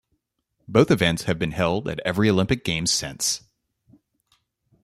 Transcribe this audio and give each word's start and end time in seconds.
Both 0.67 0.89
events 0.89 1.25
have 1.25 1.37
been 1.37 1.51
held 1.51 1.87
at 1.87 1.99
every 2.03 2.27
Olympic 2.27 2.65
Games 2.65 2.89
since. 2.89 3.43